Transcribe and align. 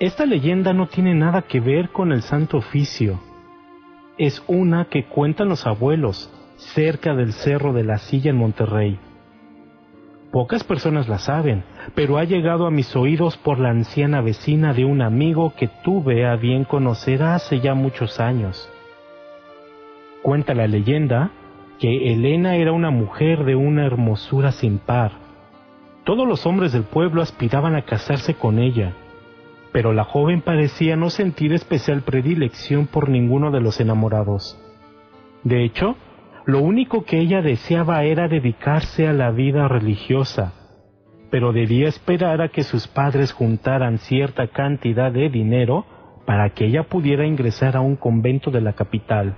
Esta 0.00 0.26
leyenda 0.26 0.72
no 0.72 0.86
tiene 0.86 1.12
nada 1.12 1.42
que 1.42 1.58
ver 1.58 1.88
con 1.88 2.12
el 2.12 2.22
Santo 2.22 2.58
Oficio. 2.58 3.18
Es 4.16 4.40
una 4.46 4.84
que 4.84 5.06
cuentan 5.06 5.48
los 5.48 5.66
abuelos 5.66 6.30
cerca 6.56 7.16
del 7.16 7.32
Cerro 7.32 7.72
de 7.72 7.82
la 7.82 7.98
Silla 7.98 8.30
en 8.30 8.36
Monterrey. 8.36 8.96
Pocas 10.30 10.62
personas 10.62 11.08
la 11.08 11.18
saben, 11.18 11.64
pero 11.96 12.16
ha 12.16 12.22
llegado 12.22 12.68
a 12.68 12.70
mis 12.70 12.94
oídos 12.94 13.36
por 13.38 13.58
la 13.58 13.70
anciana 13.70 14.20
vecina 14.20 14.72
de 14.72 14.84
un 14.84 15.02
amigo 15.02 15.54
que 15.56 15.68
tuve 15.82 16.26
a 16.26 16.36
bien 16.36 16.62
conocer 16.62 17.24
hace 17.24 17.58
ya 17.58 17.74
muchos 17.74 18.20
años. 18.20 18.70
Cuenta 20.22 20.54
la 20.54 20.68
leyenda 20.68 21.32
que 21.80 22.12
Elena 22.12 22.54
era 22.54 22.70
una 22.70 22.90
mujer 22.90 23.44
de 23.44 23.56
una 23.56 23.84
hermosura 23.84 24.52
sin 24.52 24.78
par. 24.78 25.10
Todos 26.04 26.28
los 26.28 26.46
hombres 26.46 26.72
del 26.72 26.84
pueblo 26.84 27.20
aspiraban 27.20 27.74
a 27.74 27.82
casarse 27.82 28.34
con 28.34 28.60
ella, 28.60 28.92
pero 29.78 29.92
la 29.92 30.02
joven 30.02 30.40
parecía 30.40 30.96
no 30.96 31.08
sentir 31.08 31.52
especial 31.52 32.02
predilección 32.02 32.88
por 32.88 33.08
ninguno 33.08 33.52
de 33.52 33.60
los 33.60 33.78
enamorados. 33.78 34.60
De 35.44 35.64
hecho, 35.64 35.94
lo 36.46 36.58
único 36.62 37.04
que 37.04 37.20
ella 37.20 37.42
deseaba 37.42 38.02
era 38.02 38.26
dedicarse 38.26 39.06
a 39.06 39.12
la 39.12 39.30
vida 39.30 39.68
religiosa, 39.68 40.52
pero 41.30 41.52
debía 41.52 41.86
esperar 41.86 42.42
a 42.42 42.48
que 42.48 42.64
sus 42.64 42.88
padres 42.88 43.30
juntaran 43.30 43.98
cierta 43.98 44.48
cantidad 44.48 45.12
de 45.12 45.28
dinero 45.28 45.86
para 46.26 46.50
que 46.50 46.64
ella 46.64 46.88
pudiera 46.88 47.24
ingresar 47.24 47.76
a 47.76 47.80
un 47.80 47.94
convento 47.94 48.50
de 48.50 48.60
la 48.60 48.72
capital. 48.72 49.36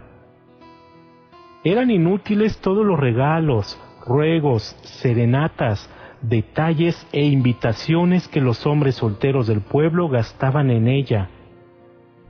Eran 1.64 1.90
inútiles 1.90 2.58
todos 2.62 2.86
los 2.86 2.98
regalos, 2.98 3.78
ruegos, 4.06 4.74
serenatas, 5.02 5.86
detalles 6.22 7.06
e 7.12 7.24
invitaciones 7.24 8.28
que 8.28 8.40
los 8.40 8.66
hombres 8.66 8.96
solteros 8.96 9.46
del 9.46 9.60
pueblo 9.60 10.08
gastaban 10.08 10.70
en 10.70 10.88
ella, 10.88 11.30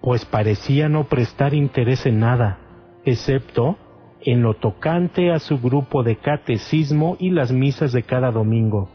pues 0.00 0.24
parecía 0.24 0.88
no 0.88 1.04
prestar 1.04 1.54
interés 1.54 2.06
en 2.06 2.20
nada, 2.20 2.58
excepto 3.04 3.76
en 4.22 4.42
lo 4.42 4.54
tocante 4.54 5.32
a 5.32 5.38
su 5.38 5.58
grupo 5.58 6.02
de 6.02 6.16
catecismo 6.16 7.16
y 7.18 7.30
las 7.30 7.52
misas 7.52 7.92
de 7.92 8.02
cada 8.02 8.30
domingo. 8.30 8.88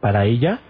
Para 0.00 0.24
ella, 0.24 0.60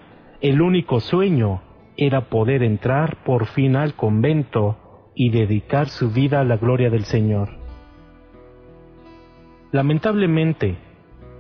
el 0.41 0.61
único 0.61 1.01
sueño 1.01 1.63
era 1.97 2.29
poder 2.29 2.63
entrar 2.63 3.23
por 3.25 3.47
fin 3.47 3.77
al 3.77 3.95
convento 3.95 4.77
y 5.15 5.31
dedicar 5.31 5.89
su 5.89 6.11
vida 6.11 6.41
a 6.41 6.45
la 6.45 6.57
gloria 6.57 6.91
del 6.91 7.05
Señor. 7.05 7.51
Lamentablemente, 9.71 10.77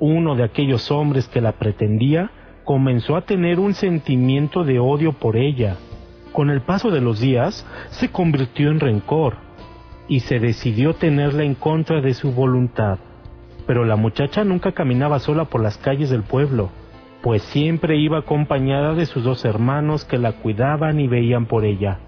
uno 0.03 0.35
de 0.35 0.43
aquellos 0.43 0.91
hombres 0.91 1.29
que 1.29 1.41
la 1.41 1.53
pretendía 1.53 2.33
comenzó 2.65 3.15
a 3.15 3.21
tener 3.21 3.61
un 3.61 3.73
sentimiento 3.73 4.65
de 4.65 4.81
odio 4.81 5.13
por 5.13 5.37
ella. 5.37 5.77
Con 6.33 6.51
el 6.51 6.61
paso 6.61 6.91
de 6.91 7.01
los 7.01 7.21
días, 7.21 7.65
se 7.91 8.11
convirtió 8.11 8.73
en 8.73 8.81
rencor 8.81 9.37
y 10.09 10.19
se 10.21 10.41
decidió 10.41 10.95
tenerla 10.95 11.45
en 11.45 11.55
contra 11.55 12.01
de 12.01 12.15
su 12.15 12.33
voluntad. 12.33 12.99
Pero 13.65 13.85
la 13.85 13.95
muchacha 13.95 14.43
nunca 14.43 14.73
caminaba 14.73 15.21
sola 15.21 15.45
por 15.45 15.63
las 15.63 15.79
calles 15.79 16.11
del 16.11 16.25
pueblo, 16.25 16.71
pues 17.23 17.43
siempre 17.45 17.97
iba 17.97 18.19
acompañada 18.19 18.95
de 18.95 19.07
sus 19.07 19.23
dos 19.23 19.45
hermanos 19.45 20.05
que 20.05 20.19
la 20.19 20.33
cuidaban 20.33 20.99
y 20.99 21.07
veían 21.07 21.47
por 21.47 21.65
ella. 21.65 22.01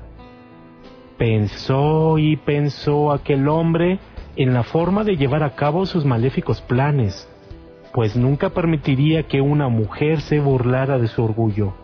Pensó 1.16 2.18
y 2.18 2.34
pensó 2.38 3.12
aquel 3.12 3.46
hombre 3.46 4.00
en 4.34 4.52
la 4.52 4.64
forma 4.64 5.04
de 5.04 5.16
llevar 5.16 5.44
a 5.44 5.54
cabo 5.54 5.86
sus 5.86 6.04
maléficos 6.04 6.60
planes, 6.60 7.30
pues 7.94 8.16
nunca 8.16 8.50
permitiría 8.50 9.22
que 9.28 9.40
una 9.40 9.68
mujer 9.68 10.20
se 10.20 10.40
burlara 10.40 10.98
de 10.98 11.06
su 11.06 11.22
orgullo. 11.22 11.74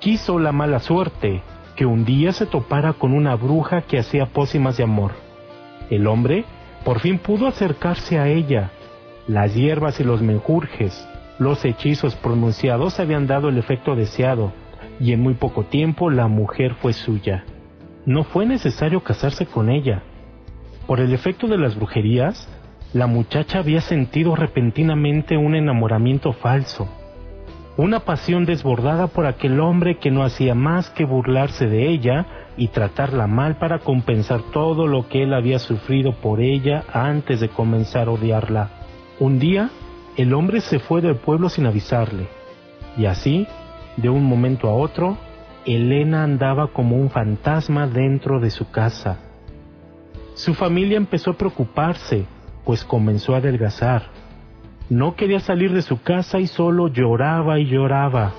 Quiso 0.00 0.40
la 0.40 0.50
mala 0.50 0.80
suerte 0.80 1.42
que 1.76 1.86
un 1.86 2.04
día 2.04 2.32
se 2.32 2.44
topara 2.44 2.94
con 2.94 3.14
una 3.14 3.36
bruja 3.36 3.82
que 3.82 4.00
hacía 4.00 4.26
pócimas 4.26 4.76
de 4.76 4.82
amor. 4.82 5.12
El 5.90 6.08
hombre 6.08 6.44
por 6.84 6.98
fin 6.98 7.18
pudo 7.18 7.46
acercarse 7.46 8.18
a 8.18 8.26
ella. 8.26 8.72
Las 9.28 9.54
hierbas 9.54 10.00
y 10.00 10.04
los 10.04 10.22
menjurjes, 10.22 11.08
los 11.38 11.64
hechizos 11.64 12.16
pronunciados 12.16 12.98
habían 12.98 13.28
dado 13.28 13.50
el 13.50 13.58
efecto 13.58 13.94
deseado, 13.94 14.52
y 14.98 15.12
en 15.12 15.20
muy 15.20 15.34
poco 15.34 15.66
tiempo 15.66 16.10
la 16.10 16.26
mujer 16.26 16.74
fue 16.74 16.94
suya. 16.94 17.44
No 18.06 18.24
fue 18.24 18.44
necesario 18.44 19.04
casarse 19.04 19.46
con 19.46 19.70
ella. 19.70 20.02
Por 20.88 20.98
el 20.98 21.12
efecto 21.12 21.46
de 21.46 21.58
las 21.58 21.76
brujerías, 21.76 22.48
la 22.92 23.06
muchacha 23.06 23.58
había 23.58 23.80
sentido 23.80 24.34
repentinamente 24.34 25.36
un 25.36 25.54
enamoramiento 25.54 26.32
falso 26.32 26.88
una 27.78 28.00
pasión 28.00 28.44
desbordada 28.44 29.06
por 29.06 29.24
aquel 29.26 29.60
hombre 29.60 29.98
que 29.98 30.10
no 30.10 30.24
hacía 30.24 30.56
más 30.56 30.90
que 30.90 31.04
burlarse 31.04 31.68
de 31.68 31.88
ella 31.88 32.26
y 32.56 32.68
tratarla 32.68 33.28
mal 33.28 33.56
para 33.58 33.78
compensar 33.78 34.42
todo 34.52 34.88
lo 34.88 35.08
que 35.08 35.22
él 35.22 35.32
había 35.32 35.60
sufrido 35.60 36.12
por 36.12 36.40
ella 36.40 36.82
antes 36.92 37.38
de 37.38 37.48
comenzar 37.48 38.08
a 38.08 38.10
odiarla. 38.10 38.70
Un 39.20 39.38
día, 39.38 39.70
el 40.16 40.34
hombre 40.34 40.60
se 40.60 40.80
fue 40.80 41.00
del 41.00 41.14
pueblo 41.14 41.48
sin 41.48 41.66
avisarle, 41.66 42.26
y 42.96 43.06
así, 43.06 43.46
de 43.96 44.08
un 44.08 44.24
momento 44.24 44.68
a 44.68 44.74
otro, 44.74 45.16
Elena 45.64 46.24
andaba 46.24 46.72
como 46.72 46.96
un 46.96 47.10
fantasma 47.10 47.86
dentro 47.86 48.40
de 48.40 48.50
su 48.50 48.72
casa. 48.72 49.18
Su 50.34 50.52
familia 50.54 50.96
empezó 50.96 51.30
a 51.30 51.36
preocuparse, 51.36 52.26
pues 52.68 52.84
comenzó 52.84 53.32
a 53.32 53.38
adelgazar 53.38 54.02
no 54.90 55.16
quería 55.16 55.40
salir 55.40 55.72
de 55.72 55.80
su 55.80 56.02
casa 56.02 56.38
y 56.38 56.46
solo 56.46 56.88
lloraba 56.88 57.58
y 57.58 57.64
lloraba 57.64 58.32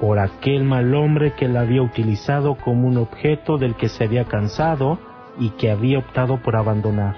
por 0.00 0.18
aquel 0.18 0.64
mal 0.64 0.92
hombre 0.96 1.34
que 1.34 1.46
la 1.46 1.60
había 1.60 1.80
utilizado 1.80 2.56
como 2.56 2.88
un 2.88 2.96
objeto 2.96 3.56
del 3.56 3.76
que 3.76 3.88
se 3.88 4.02
había 4.02 4.24
cansado 4.24 4.98
y 5.38 5.50
que 5.50 5.70
había 5.70 6.00
optado 6.00 6.42
por 6.42 6.56
abandonar. 6.56 7.14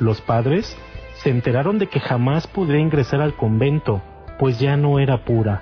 Los 0.00 0.22
padres 0.22 0.78
se 1.16 1.28
enteraron 1.28 1.78
de 1.78 1.88
que 1.88 2.00
jamás 2.00 2.46
podría 2.46 2.80
ingresar 2.80 3.20
al 3.20 3.34
convento, 3.34 4.00
pues 4.38 4.58
ya 4.58 4.78
no 4.78 4.98
era 4.98 5.26
pura, 5.26 5.60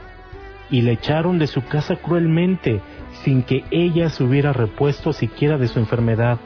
y 0.70 0.82
le 0.82 0.92
echaron 0.92 1.40
de 1.40 1.48
su 1.48 1.64
casa 1.64 1.96
cruelmente, 1.96 2.80
sin 3.24 3.42
que 3.42 3.64
ella 3.72 4.10
se 4.10 4.22
hubiera 4.22 4.52
repuesto 4.52 5.12
siquiera 5.12 5.58
de 5.58 5.66
su 5.66 5.80
enfermedad. 5.80 6.38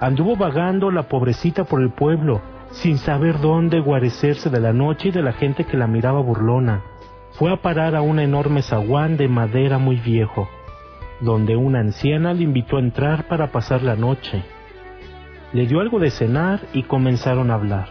Anduvo 0.00 0.36
vagando 0.36 0.92
la 0.92 1.08
pobrecita 1.08 1.64
por 1.64 1.82
el 1.82 1.90
pueblo, 1.90 2.40
sin 2.70 2.98
saber 2.98 3.40
dónde 3.40 3.80
guarecerse 3.80 4.48
de 4.48 4.60
la 4.60 4.72
noche 4.72 5.08
y 5.08 5.10
de 5.10 5.22
la 5.22 5.32
gente 5.32 5.64
que 5.64 5.76
la 5.76 5.88
miraba 5.88 6.20
burlona. 6.20 6.82
Fue 7.32 7.52
a 7.52 7.56
parar 7.56 7.96
a 7.96 8.00
un 8.00 8.20
enorme 8.20 8.62
zaguán 8.62 9.16
de 9.16 9.26
madera 9.26 9.78
muy 9.78 9.96
viejo, 9.96 10.48
donde 11.20 11.56
una 11.56 11.80
anciana 11.80 12.32
le 12.32 12.44
invitó 12.44 12.76
a 12.76 12.80
entrar 12.80 13.26
para 13.26 13.48
pasar 13.48 13.82
la 13.82 13.96
noche. 13.96 14.44
Le 15.52 15.66
dio 15.66 15.80
algo 15.80 15.98
de 15.98 16.10
cenar 16.10 16.60
y 16.72 16.84
comenzaron 16.84 17.50
a 17.50 17.54
hablar. 17.54 17.88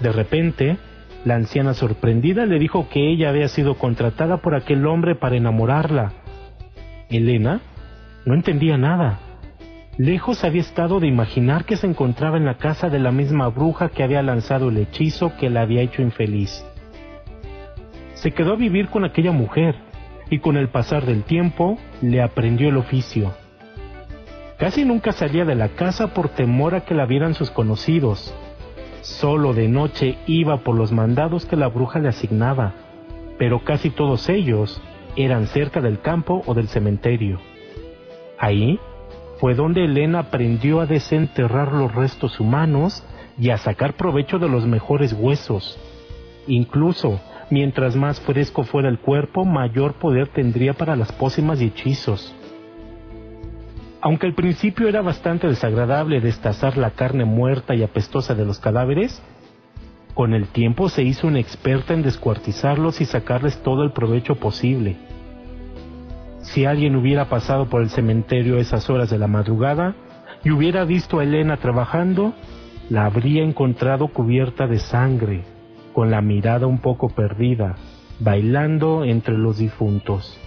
De 0.00 0.12
repente, 0.12 0.76
la 1.24 1.36
anciana 1.36 1.72
sorprendida 1.72 2.44
le 2.44 2.58
dijo 2.58 2.88
que 2.90 3.10
ella 3.10 3.30
había 3.30 3.48
sido 3.48 3.76
contratada 3.76 4.38
por 4.38 4.54
aquel 4.54 4.86
hombre 4.86 5.14
para 5.14 5.36
enamorarla. 5.36 6.12
Elena 7.08 7.60
no 8.26 8.34
entendía 8.34 8.76
nada 8.76 9.20
Lejos 10.00 10.44
había 10.44 10.62
estado 10.62 10.98
de 10.98 11.08
imaginar 11.08 11.66
que 11.66 11.76
se 11.76 11.86
encontraba 11.86 12.38
en 12.38 12.46
la 12.46 12.56
casa 12.56 12.88
de 12.88 12.98
la 12.98 13.12
misma 13.12 13.48
bruja 13.48 13.90
que 13.90 14.02
había 14.02 14.22
lanzado 14.22 14.70
el 14.70 14.78
hechizo 14.78 15.36
que 15.36 15.50
la 15.50 15.60
había 15.60 15.82
hecho 15.82 16.00
infeliz. 16.00 16.64
Se 18.14 18.30
quedó 18.30 18.54
a 18.54 18.56
vivir 18.56 18.88
con 18.88 19.04
aquella 19.04 19.30
mujer 19.30 19.74
y 20.30 20.38
con 20.38 20.56
el 20.56 20.70
pasar 20.70 21.04
del 21.04 21.22
tiempo 21.24 21.76
le 22.00 22.22
aprendió 22.22 22.70
el 22.70 22.78
oficio. 22.78 23.34
Casi 24.56 24.86
nunca 24.86 25.12
salía 25.12 25.44
de 25.44 25.54
la 25.54 25.68
casa 25.68 26.14
por 26.14 26.30
temor 26.30 26.74
a 26.74 26.86
que 26.86 26.94
la 26.94 27.04
vieran 27.04 27.34
sus 27.34 27.50
conocidos. 27.50 28.34
Solo 29.02 29.52
de 29.52 29.68
noche 29.68 30.16
iba 30.26 30.60
por 30.60 30.76
los 30.76 30.92
mandados 30.92 31.44
que 31.44 31.56
la 31.56 31.68
bruja 31.68 31.98
le 31.98 32.08
asignaba, 32.08 32.72
pero 33.38 33.64
casi 33.64 33.90
todos 33.90 34.30
ellos 34.30 34.80
eran 35.14 35.46
cerca 35.46 35.82
del 35.82 36.00
campo 36.00 36.42
o 36.46 36.54
del 36.54 36.68
cementerio. 36.68 37.38
Ahí 38.38 38.80
fue 39.40 39.54
donde 39.54 39.86
Elena 39.86 40.18
aprendió 40.18 40.80
a 40.80 40.86
desenterrar 40.86 41.72
los 41.72 41.94
restos 41.94 42.38
humanos 42.38 43.02
y 43.38 43.48
a 43.48 43.56
sacar 43.56 43.94
provecho 43.94 44.38
de 44.38 44.50
los 44.50 44.66
mejores 44.66 45.14
huesos. 45.14 45.78
Incluso, 46.46 47.18
mientras 47.48 47.96
más 47.96 48.20
fresco 48.20 48.64
fuera 48.64 48.90
el 48.90 48.98
cuerpo, 48.98 49.46
mayor 49.46 49.94
poder 49.94 50.28
tendría 50.28 50.74
para 50.74 50.94
las 50.94 51.10
pócimas 51.12 51.62
y 51.62 51.66
hechizos. 51.66 52.34
Aunque 54.02 54.26
al 54.26 54.34
principio 54.34 54.88
era 54.88 55.00
bastante 55.00 55.46
desagradable 55.46 56.20
destazar 56.20 56.76
la 56.76 56.90
carne 56.90 57.24
muerta 57.24 57.74
y 57.74 57.82
apestosa 57.82 58.34
de 58.34 58.44
los 58.44 58.58
cadáveres, 58.58 59.22
con 60.12 60.34
el 60.34 60.48
tiempo 60.48 60.90
se 60.90 61.02
hizo 61.02 61.26
una 61.26 61.40
experta 61.40 61.94
en 61.94 62.02
descuartizarlos 62.02 63.00
y 63.00 63.06
sacarles 63.06 63.62
todo 63.62 63.84
el 63.84 63.92
provecho 63.92 64.34
posible. 64.34 64.96
Si 66.42 66.64
alguien 66.64 66.96
hubiera 66.96 67.28
pasado 67.28 67.66
por 67.68 67.82
el 67.82 67.90
cementerio 67.90 68.56
a 68.56 68.60
esas 68.60 68.88
horas 68.88 69.10
de 69.10 69.18
la 69.18 69.26
madrugada 69.26 69.94
y 70.42 70.50
hubiera 70.50 70.84
visto 70.84 71.18
a 71.18 71.24
Elena 71.24 71.58
trabajando, 71.58 72.34
la 72.88 73.04
habría 73.04 73.42
encontrado 73.42 74.08
cubierta 74.08 74.66
de 74.66 74.78
sangre, 74.78 75.44
con 75.92 76.10
la 76.10 76.22
mirada 76.22 76.66
un 76.66 76.78
poco 76.78 77.10
perdida, 77.10 77.76
bailando 78.18 79.04
entre 79.04 79.36
los 79.36 79.58
difuntos. 79.58 80.38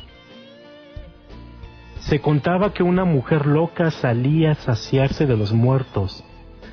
Se 2.00 2.20
contaba 2.20 2.74
que 2.74 2.84
una 2.84 3.06
mujer 3.06 3.46
loca 3.46 3.92
salía 3.92 4.52
a 4.52 4.56
saciarse 4.56 5.26
de 5.26 5.38
los 5.38 5.54
muertos, 5.54 6.24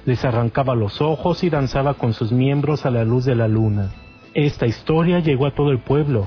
les 0.05 0.25
arrancaba 0.25 0.75
los 0.75 1.01
ojos 1.01 1.45
y 1.45 1.51
danzaba 1.51 1.95
con 1.95 2.15
sus 2.15 2.33
miembros 2.33 2.85
a 2.87 2.91
la 2.91 3.05
luz 3.05 3.27
de 3.27 3.35
la 3.35 3.47
luna. 3.47 3.91
Esta 4.35 4.67
historia 4.67 5.21
llegó 5.21 5.47
a 5.47 5.55
todo 5.55 5.71
el 5.71 5.81
pueblo, 5.81 6.27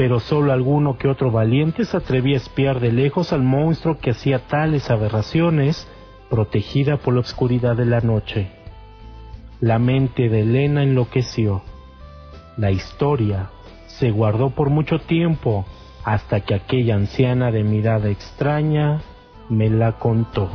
pero 0.00 0.18
solo 0.18 0.50
alguno 0.54 0.96
que 0.96 1.08
otro 1.08 1.30
valiente 1.30 1.84
se 1.84 1.94
atrevía 1.94 2.36
a 2.36 2.38
espiar 2.38 2.80
de 2.80 2.90
lejos 2.90 3.34
al 3.34 3.42
monstruo 3.42 3.98
que 3.98 4.12
hacía 4.12 4.46
tales 4.46 4.90
aberraciones, 4.90 5.86
protegida 6.30 6.96
por 6.96 7.12
la 7.12 7.20
oscuridad 7.20 7.76
de 7.76 7.84
la 7.84 8.00
noche. 8.00 8.48
La 9.60 9.78
mente 9.78 10.30
de 10.30 10.40
Elena 10.40 10.84
enloqueció. 10.84 11.60
La 12.56 12.70
historia 12.70 13.50
se 13.88 14.10
guardó 14.10 14.48
por 14.48 14.70
mucho 14.70 15.00
tiempo 15.00 15.66
hasta 16.02 16.40
que 16.40 16.54
aquella 16.54 16.94
anciana 16.94 17.50
de 17.50 17.62
mirada 17.62 18.08
extraña 18.08 19.02
me 19.50 19.68
la 19.68 19.98
contó. 19.98 20.48